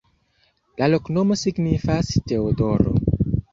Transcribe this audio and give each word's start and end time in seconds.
La 0.81 0.87
loknomo 0.93 1.37
signifas: 1.43 2.11
Teodoro. 2.33 2.99